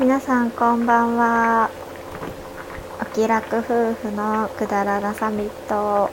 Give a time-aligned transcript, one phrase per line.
[0.00, 1.70] 皆さんこんばんは。
[2.98, 6.10] お気楽夫婦のくだらなサミット。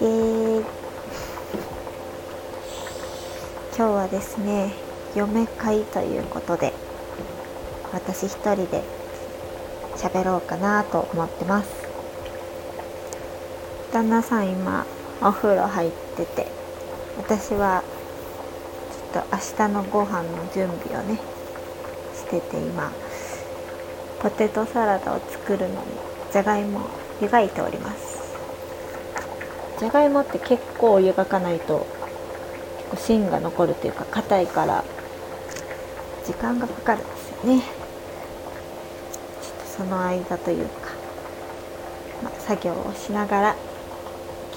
[0.00, 0.64] イエーイ。
[3.76, 4.72] 今日はですね
[5.14, 6.72] 嫁会ということで
[7.92, 8.82] 私一人で
[9.94, 11.70] 喋ろうかなと思ってます。
[13.92, 14.84] 旦那さん今
[15.20, 16.46] お風呂入ってて
[17.16, 17.82] 私は
[19.12, 21.18] ちょっと明日のご飯の準備をね
[22.14, 22.92] してて今
[24.20, 25.76] ポテトサラダを作るのに
[26.32, 26.88] じゃがいも
[27.20, 28.18] 湯がいております。
[29.78, 31.86] じゃがいもって結構湯がかないと
[32.78, 34.84] 結構芯が残るというか硬いから
[36.24, 37.60] 時間がかかるんですよね。
[37.60, 40.90] ちょっとその間というか、
[42.22, 43.56] まあ、作業をしながら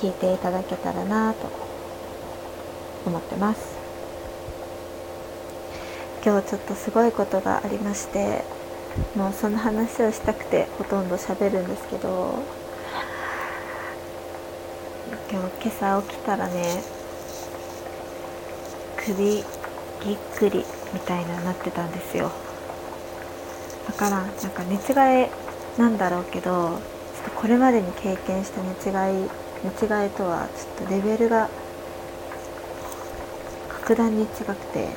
[0.01, 1.47] 聞いていただけたらなと
[3.05, 3.77] 思ってます。
[6.25, 8.43] 今日ちょっとすごいことがありまして
[9.15, 12.35] もうその話をしたくてほとんど喋るんですけど
[15.31, 16.83] 今日今朝起きたらね
[19.03, 19.43] 首ぎっ
[20.37, 22.31] くりみたいななってたんですよ。
[23.87, 24.27] だからん。
[24.27, 24.79] なんか寝違
[25.25, 25.31] え
[25.77, 26.79] なんだろうけどちょっ
[27.23, 28.69] とこれまでに経験した寝
[29.11, 29.29] 違い
[29.63, 31.49] 寝違いとはちょっとレベルが
[33.69, 34.89] 格段に違くて。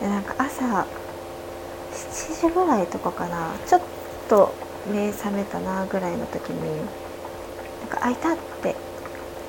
[0.00, 0.86] でなんか朝
[1.92, 3.52] 7時ぐらいとかかな。
[3.66, 3.80] ちょっ
[4.28, 4.54] と
[4.86, 6.76] 目覚めたなぐらいの時に
[7.80, 8.74] なんか開いたって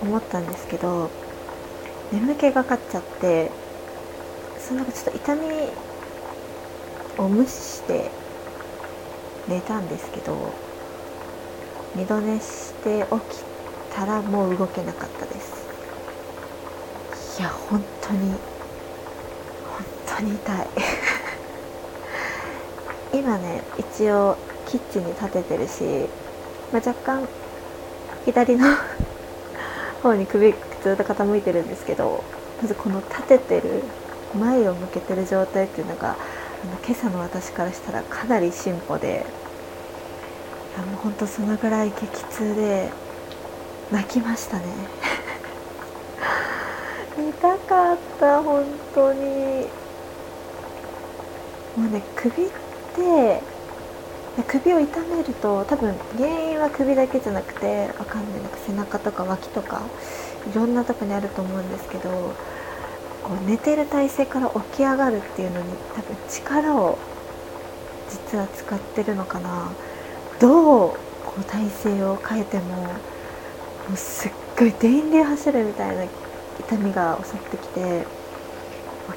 [0.01, 1.09] 思ったんですけど
[2.11, 3.49] 眠気がかっちゃって
[4.59, 5.41] そのなんかちょっと痛み
[7.17, 8.11] を無視して
[9.47, 10.35] 寝たんですけど
[11.95, 13.43] 二度寝して起き
[13.93, 15.61] たらもう動けなかったです。
[17.39, 18.37] いや本当に本
[20.17, 20.67] 当に痛い。
[23.19, 25.83] 今ね一応キッチンに立ててるし、
[26.71, 27.27] まあ、若干
[28.25, 28.67] 左の
[30.01, 32.23] 方に首ずっと傾いてるんですけど
[32.61, 33.83] まずこの立ててる
[34.39, 39.25] 前を向けてる状態っていうのがあの今朝の私からしたらかなり進歩で
[40.77, 42.89] やもうほんとそのぐらい激痛で
[43.91, 44.63] 泣きましたね。
[47.39, 49.67] 痛かった本当に。
[51.77, 52.49] もうね首っ
[52.95, 53.41] て
[54.47, 59.81] 首を痛めると多分原因は首だけじゃなくてわかんないなんか背中とか脇とか
[60.51, 62.09] いろんなとこにあると思うんですけど
[63.23, 65.65] こう寝てる体勢から起き上がるっていうのに
[65.95, 66.97] 多分力を
[68.09, 69.71] 実は使ってるのかな。
[70.41, 70.89] どう
[71.23, 72.89] こう体勢を変えてもも
[73.93, 78.05] うすっごい電流走るみたいな痛みが襲ってきて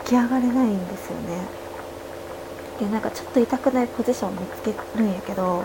[0.05, 1.65] 起き上がれないんですよね。
[2.79, 5.65] でなんかちょっと痛くないポジションを見つけるんやけど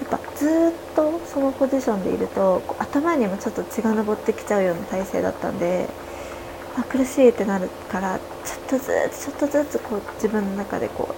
[0.00, 5.88] やっぱずっとそのポジションでいると頭にもちょっと血が上ってきちゃうような体勢だったんで
[6.78, 11.14] あ苦しいってなるからちょっとずつちょっとずつこう自分の中でこう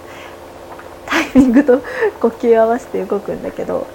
[1.35, 1.81] イミングと
[2.19, 3.87] 呼吸を合わせて動くんだけど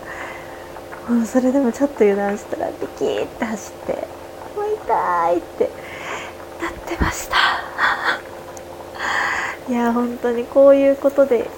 [1.09, 3.93] もうそれでもちょっと油断したらビキーって走って
[4.57, 5.71] 「もう痛い!」って
[6.63, 7.37] なってました。
[9.69, 11.49] いや本当にこういうことで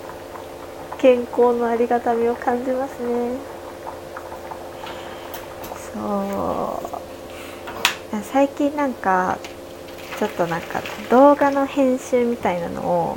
[0.98, 3.36] 健康のありがたみを感じますね
[5.92, 6.80] そ
[8.12, 9.38] う最近なんか
[10.18, 13.16] ちょっとなんか動画の編集みたいなのを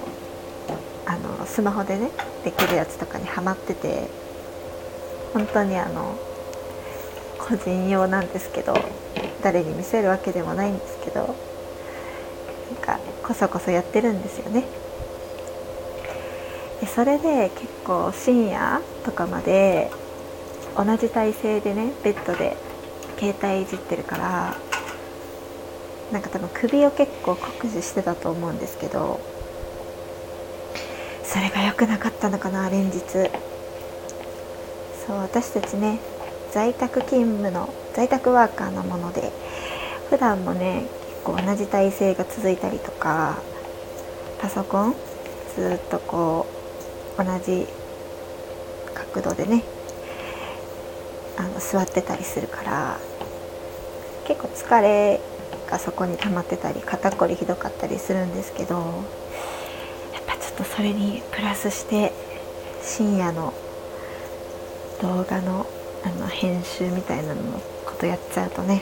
[1.06, 2.09] あのスマホでね
[2.44, 4.07] できるやつとかにハマってて
[5.33, 6.17] 本当にあの
[7.38, 8.73] 個人用なんですけど
[9.41, 14.66] 誰に見せるわけでもないんですけどなんかこそこそやってるんですよね。
[16.81, 19.91] でそれで結構深夜とかまで
[20.78, 22.55] 同じ体勢でねベッドで
[23.17, 24.55] 携帯いじってるから
[26.11, 29.19] なんか多分首を結構酷使してたと思うんですけど
[31.31, 33.02] それが良くなかったのかな連日。
[35.05, 35.99] そう私たちね
[36.52, 39.31] 在宅勤務の在宅ワーカーなもので
[40.09, 40.85] 普段もね
[41.23, 43.37] 結構同じ体勢が続いたりとか
[44.40, 44.96] パソコン
[45.55, 46.47] ずっとこ
[47.17, 47.67] う同じ
[48.93, 49.64] 角度でね
[51.37, 52.97] あの座ってたりするから
[54.26, 55.20] 結構疲れ
[55.70, 59.03] がそこに溜まってたり肩こりひどかったりするんですけど
[60.59, 62.11] とそれにプラスして
[62.84, 63.53] 深夜の
[65.02, 65.66] 動画の
[66.03, 68.82] あの編集みたいなののことやっちゃうとね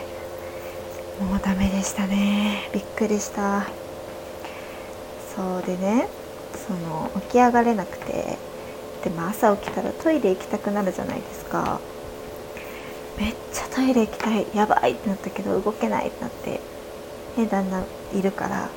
[1.20, 2.70] もうダメでしたね。
[2.74, 3.66] びっくりした。
[5.36, 6.08] そうでね
[6.68, 8.38] その起き上がれなくて
[9.04, 11.80] でも朝起きたらトイレ行きたくなるじゃないですか。
[13.20, 14.46] めっちゃトイレ行きたい。
[14.56, 16.60] やばいってなったけど動けないってなって
[17.38, 17.84] ね旦那
[18.14, 18.70] いるから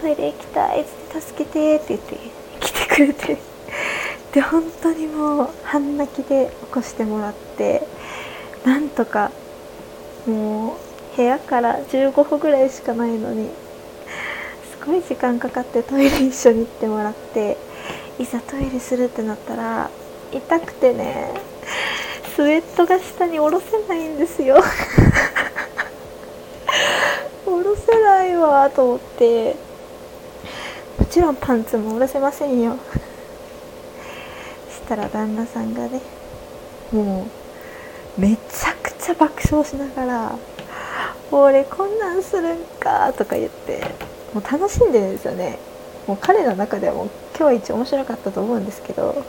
[0.00, 2.16] トイレ行きたいって助けてって言って
[2.60, 3.58] 来てくれて。
[4.32, 7.82] で本当にもう半泣きで起こしてもらって
[8.64, 9.30] なんとか
[10.26, 10.76] も
[11.14, 13.48] う部屋から15歩ぐらいしかないのに
[14.80, 17.56] すごい時間かかってトイレ一緒に行ってもらって
[18.18, 19.90] いざトイレするってなったら
[20.32, 21.32] 痛くてね
[22.36, 24.62] スウェットが下に下ろせないんですよ。
[27.44, 29.67] 下ろせないわと思って。
[31.18, 32.76] ちろんパンツも下ろせませんよ。
[34.70, 36.00] したら旦那さんがね
[36.92, 37.26] も
[38.16, 40.38] うめちゃくちゃ爆笑しながら
[41.32, 43.82] 「俺こんなんするんか」とか言って
[44.32, 45.58] もう楽しんでるんですよね。
[46.06, 49.24] もう彼の中ではもう今日一面白かったと思うんですけど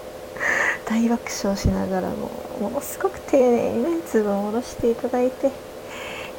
[0.84, 2.30] 大爆笑しながらも
[2.60, 5.50] ものすごく丁寧にねズボンを下ろしていただいて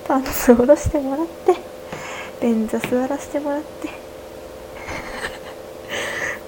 [0.08, 1.56] パンツを下ろしてもらって
[2.40, 4.07] 便座座らせてもらって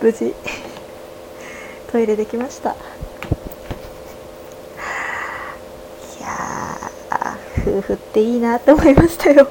[0.01, 0.34] 無事
[1.92, 2.72] トイレできました。
[2.72, 2.75] い
[6.22, 6.78] や
[7.62, 9.50] 夫婦っていいなって思いましたよ。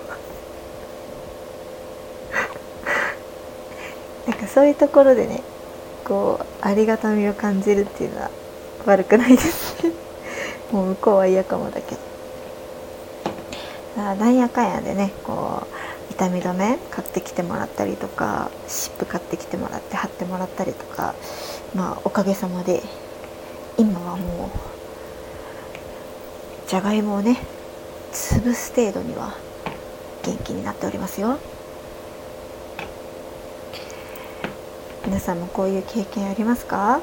[4.27, 5.43] なんかそういうところでね
[6.05, 8.31] こうありがたみを感じるっていうのは
[8.87, 9.93] 悪くないですね。
[10.73, 12.01] もう向こうは嫌かもだけど。
[13.97, 15.67] なんやかんやでねこう
[16.19, 21.15] 痛み止め買ってきてもらったりとか湿布買ってきてもらって貼ってもらったりとか
[21.77, 22.83] まあおかげさまで
[23.77, 24.51] 今はもう
[26.69, 27.37] じゃがいもをね
[28.13, 29.33] 潰す程度には
[30.25, 31.39] 元気になっておりますよ。
[35.07, 37.01] 皆さんもこういう経験ありますか？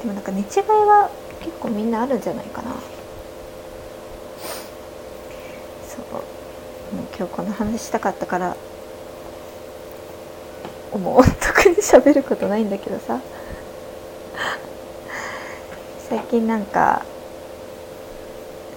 [0.00, 1.10] でもなんか寝違いは
[1.40, 2.70] 結構みんなあるんじゃないかな
[5.88, 8.54] そうもう今日この話したかったから
[10.92, 11.22] もう。
[11.40, 13.18] 特に喋ることないんだけどさ。
[16.10, 17.02] 最近なんか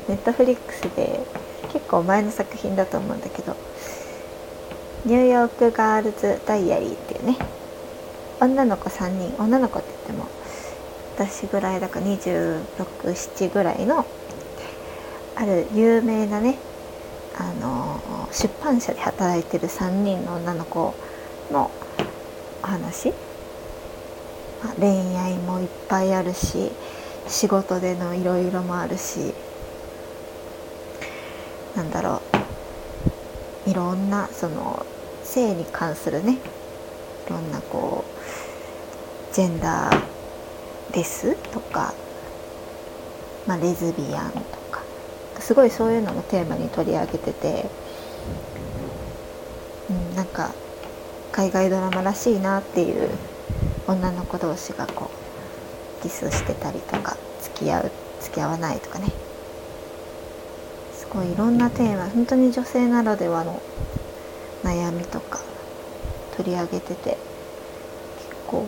[0.07, 1.19] ネットフリックスで
[1.73, 3.53] 結構前の作品だと思うんだけど
[5.03, 7.37] 「ニューヨークガールズ・ダイアリー」っていうね
[8.39, 10.29] 女の子3人女の子って言っても
[11.17, 14.05] 私ぐらいだから267ぐらいの
[15.35, 16.57] ある有名なね
[17.39, 20.95] あの出版社で働いてる3人の女の子
[21.51, 21.71] の
[22.63, 23.09] お話、
[24.63, 26.71] まあ、恋愛もいっぱいあるし
[27.27, 29.33] 仕事でのいろいろもあるし。
[31.77, 32.23] なんだろ
[33.65, 33.69] う。
[33.69, 34.83] いろんなその
[35.23, 36.39] 性に関するね。
[37.27, 38.03] いろんなこ
[39.31, 40.01] うジェンダー
[40.95, 41.93] レスとか、
[43.45, 44.56] まあ、レズビアンとか。
[45.39, 47.65] すごいそういうのもテーマに取り上げてて、
[49.89, 50.53] うん、なんか
[51.31, 53.09] 海外ドラマらしいなっていう
[53.87, 55.09] 女の子同士がこ
[55.99, 57.91] うキスしてたりとか付き合う
[58.21, 59.11] 付き合わないとかね。
[60.93, 63.61] すごいいろんなテーマ本当に女性ならではの
[64.63, 65.39] 悩みとか
[66.35, 67.17] 取り上げてて結
[68.45, 68.65] 構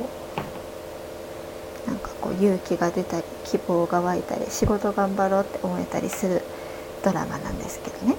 [2.40, 6.42] 勇気が出たり希望が湧いたり仕事頑張ろうって思えたりする
[7.04, 8.16] ドラマなんですけどね。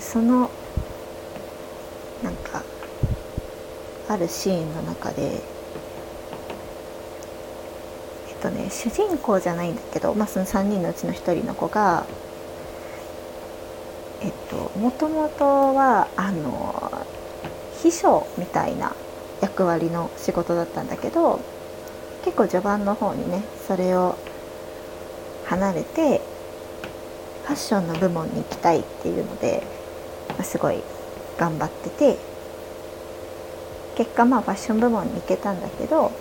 [0.00, 0.50] その
[2.22, 2.62] なんか
[4.08, 5.40] あるシーンの中で
[8.28, 12.06] えっとね主人公じゃないんだけど、まあ、その3人のうちの1人の子が
[14.22, 17.06] えっともともとはあの
[17.82, 18.94] 秘書みたいな
[19.40, 21.40] 役割の仕事だったんだけど
[22.24, 24.16] 結構序盤の方にねそれを
[25.46, 26.20] 離れて
[27.44, 29.62] ファッションの部門に行きたいっていうので、
[30.30, 30.82] まあ、すごい
[31.38, 32.18] 頑張ってて
[33.96, 36.12] 結果まあファッション部門に行けたんだけど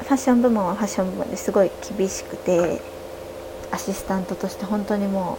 [0.00, 2.80] ファッション部門はファッション部門ですごい厳しくて
[3.72, 5.38] アシスタントとして本当にも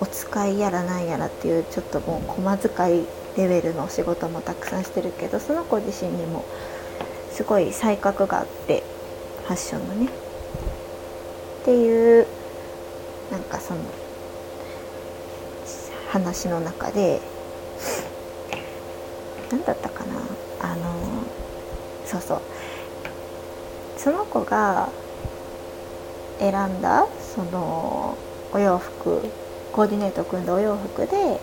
[0.00, 3.06] うお使いやらなんやらっていうちょっともう駒遣い
[3.36, 6.44] レベルの仕事もたくさんしてるけどその子自身にも
[7.30, 8.82] すごい才覚があって
[9.44, 10.06] ファッションのね。
[11.62, 12.26] っていう
[13.30, 13.80] なんかその
[16.10, 17.20] 話の中で
[19.50, 20.14] 何だったかな？
[20.60, 20.94] あの
[22.04, 22.40] そうそう。
[23.98, 24.88] その子が
[26.38, 28.16] 選んだその
[28.52, 29.20] お洋服
[29.72, 31.40] コーディネートを組んだお洋服で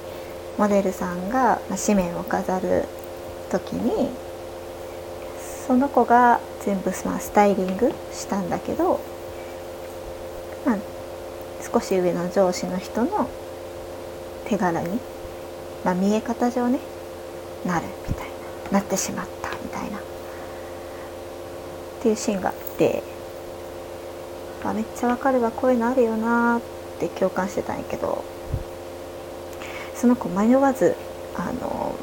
[0.57, 2.85] モデルさんが紙面を飾る
[3.49, 4.09] 時に
[5.65, 8.99] その子が全部まあスタイリングしたんだけど、
[10.65, 10.77] まあ、
[11.71, 13.29] 少し上の上司の人の
[14.45, 14.99] 手柄に、
[15.83, 16.79] まあ、見え方上ね
[17.65, 18.27] なるみたい
[18.71, 19.97] ななってしまったみたいな。
[19.97, 20.01] っ
[22.01, 23.01] ていうシーンがあって
[24.63, 26.61] まあめっちゃわかるわこういうのあるよなっ
[26.99, 28.32] て共感してたんやけど。
[29.95, 30.95] その子迷わず
[31.35, 31.95] あの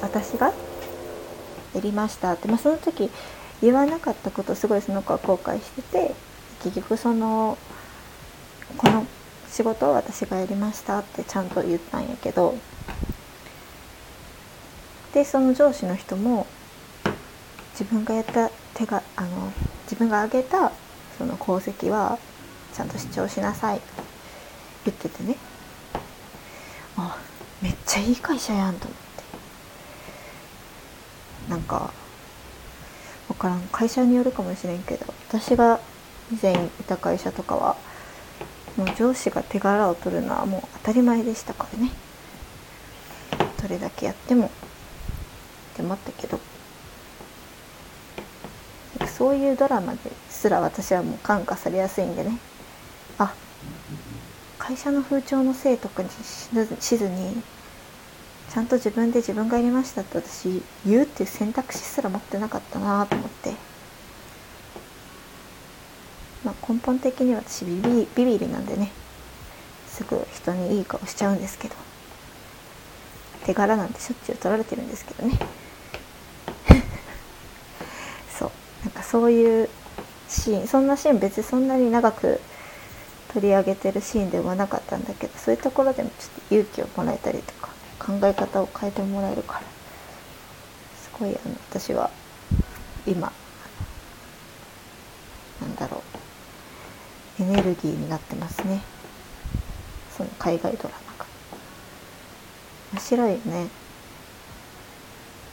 [0.00, 0.52] 私が
[1.74, 3.10] やりましたって、まあ、その時
[3.62, 6.14] 言わなかったことすごいその子は後悔してて
[6.62, 7.56] 結局その
[8.76, 9.06] この
[9.48, 12.54] 仕事を私がやりましたってちゃんと言ったんやけど
[15.12, 16.46] でその上司の人も
[17.72, 19.52] 自分がやった手があの
[19.84, 20.72] 自分が挙げた
[21.18, 22.18] その功績は
[22.72, 23.80] ちゃんと主張しなさい
[24.84, 25.36] 言っててね。
[26.96, 27.16] あ
[27.62, 29.00] めっちゃいい会社やんと思って。
[31.50, 31.92] なんか
[33.28, 35.80] 分からん会社によるかもしれんけど私が
[36.32, 36.56] 以前い
[36.86, 37.76] た会社とかは
[38.76, 41.90] もう上司が手柄を取るのはもう当たり前でしたからね。
[43.60, 44.46] どれだけやっても。
[44.46, 44.50] っ
[45.74, 46.40] て思ったけど。
[49.06, 49.98] そういうドラマで
[50.30, 52.38] すら私はもう感化されやすいんでね。
[54.70, 57.42] 会社の風潮のせいとかにしずに
[58.54, 63.52] ちゃんと自分で自分がやりましたって私言うっていう選択肢すら持ってなかったなと思って、
[66.44, 68.92] まあ、根本的に私ビビビビりなんでね。
[69.88, 71.74] すぐ人にいい顔しちゃうんですけど。
[73.44, 75.36] 手柄なんてしょっちゅう取られてるんですけどね。
[78.38, 78.50] そう。
[78.84, 79.68] なんかそういう
[80.28, 80.68] シーン。
[80.68, 82.40] そんなシーン別にそんなに長く
[83.32, 87.68] 取り上げてるシーンではなかったんだけどそういうところでもちょっと勇気をもらえたりとか
[87.98, 89.60] 考え方を変えてもらえるから
[91.00, 92.10] すごいあの私は
[93.06, 93.32] 今
[95.60, 96.02] なんだろ
[97.38, 98.82] うエネルギーになってますね。
[100.14, 101.26] その海外ドラマが。
[102.92, 103.68] 面白いよね。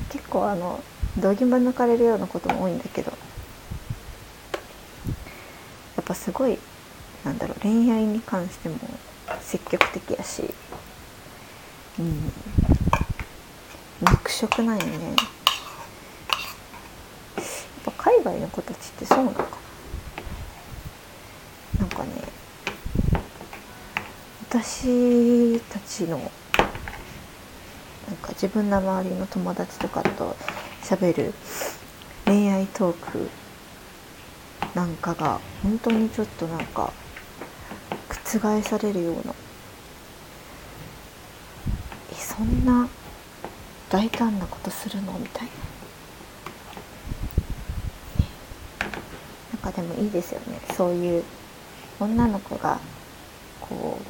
[0.09, 0.83] 結構あの
[1.17, 3.11] 度肝抜かれるようなことも多いんだけど
[5.95, 6.59] やっぱすごい
[7.27, 8.77] なんだろう恋愛に関しても
[9.41, 10.43] 積極的やし。
[11.99, 12.31] うん。
[13.99, 14.93] 肉食なんよね。
[15.07, 15.15] やっ
[17.83, 19.43] ぱ海外の子たちってそうなのか。
[21.79, 22.09] ななんかね
[24.49, 26.23] 私たちのな
[28.13, 30.33] んか自分の周りの友達とかと
[30.81, 31.33] 喋る
[32.25, 33.29] 恋愛トーク
[34.73, 36.93] なんかが本当にちょっとなんか
[38.27, 39.33] 覆されるような。
[42.11, 42.89] えそんな
[43.89, 45.13] 大胆なことするの？
[45.13, 45.47] みたい
[48.79, 48.87] な、
[49.53, 50.59] なんかでもいいですよね。
[50.75, 51.23] そういう
[51.99, 52.79] 女の子が
[53.61, 54.03] こう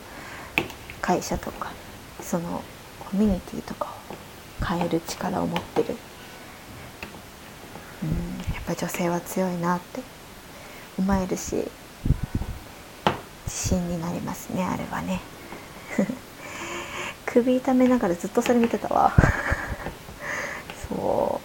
[1.02, 1.72] 会社とか
[2.20, 2.64] その
[3.00, 5.96] コミュニティとかを変える力を持ってる。
[8.04, 8.10] うん
[8.54, 10.02] やっぱ女性は強いなって
[10.98, 11.70] 思えるし。
[13.68, 15.20] 信になりますねあれはね。
[17.26, 19.12] 首痛めながらずっとそれ見てたわ。
[20.90, 21.42] そ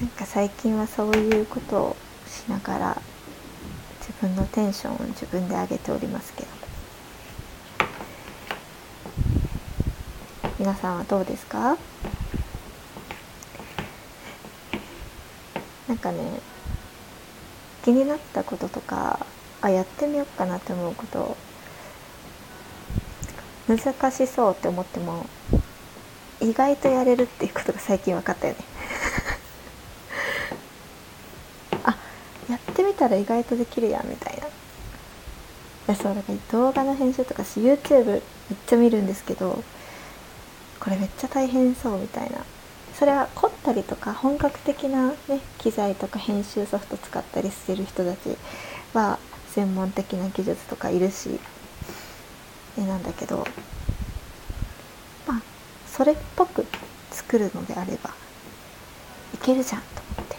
[0.00, 0.02] う。
[0.02, 1.96] なんか最近はそういうことを
[2.28, 3.02] しながら
[4.00, 6.48] 自分のテンションを自分で上げておりますけど。
[10.58, 11.76] 皆さんはどうですか？
[15.86, 16.18] なんかね
[17.88, 19.18] 気になったこととか
[19.62, 21.38] あやってみようかなって思うこと。
[23.66, 25.26] 難しそうって思っても
[26.40, 28.58] 意外とやれるっていうことが 最近分かったよね。
[31.84, 31.96] あ
[32.50, 34.46] やってみたら意外とできるやんみたいな。
[34.46, 34.50] い
[35.86, 38.20] やそうだから動画の編集とかし YouTube めっ
[38.66, 39.64] ちゃ見るんですけど
[40.78, 42.44] これめっちゃ大変そうみたいな。
[42.98, 48.36] それは凝ったりとか本格的な、ね、機材とか編集ソフト使ったりしてる人たち
[48.92, 51.38] は専門的な技術とかいるし
[52.76, 53.46] なんだけど
[55.26, 55.42] まあ
[55.86, 56.66] それっぽく
[57.12, 58.10] 作るのであれば
[59.34, 60.36] いけるじゃんと思って。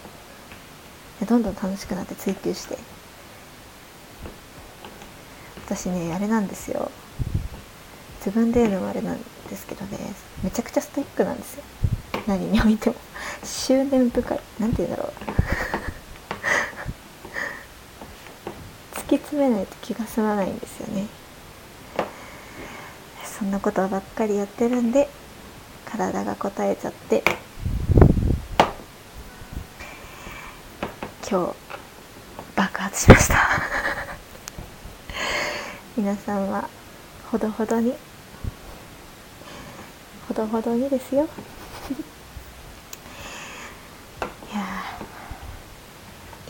[1.22, 2.78] でどんどん楽しくなって追求して。
[5.66, 6.92] 私ねあれなんですよ。
[8.20, 9.18] 自分で言うのもあれなん
[9.50, 9.98] ですけどね
[10.44, 11.64] めちゃくちゃストイックなんですよ。
[12.30, 12.96] 何においても
[13.44, 14.40] 執念深い。
[14.60, 15.12] 何て言うんだろう。
[18.94, 21.08] 突き詰めないと気が済まないんですよね。
[23.26, 25.10] そんなことばっかりやってるんで
[25.86, 27.24] 体が答えちゃって。
[31.28, 31.56] 今日
[32.56, 33.50] 爆発しました。
[35.98, 36.70] 皆さんは
[37.32, 37.96] ほどほどに。
[40.28, 41.28] ほどほどにですよ
[44.52, 44.62] いや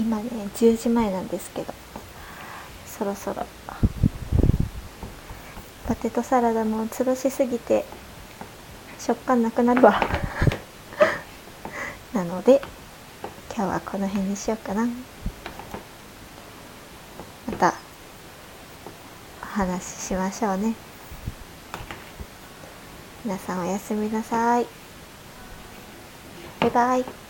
[0.10, 0.24] 今ね
[0.56, 1.72] 10時前なんですけど
[2.88, 3.46] そろそろ。
[5.88, 7.86] ポテトサラダもつるしすぎて
[8.98, 10.02] 食感なくなるわ。
[12.12, 12.60] なので
[13.56, 14.88] 今日はこの辺にしようかな。
[17.46, 17.76] また
[19.44, 20.74] お話ししましょうね。
[23.24, 24.66] 皆さんおやすみなさい。
[26.62, 27.29] バイバイ。